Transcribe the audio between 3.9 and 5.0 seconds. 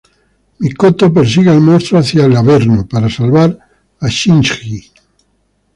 a Shinji.